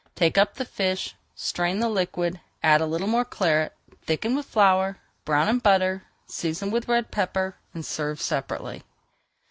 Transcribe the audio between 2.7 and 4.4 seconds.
a little more Claret, thicken